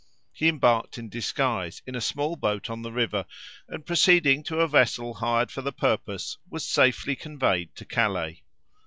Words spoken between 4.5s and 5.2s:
a vessel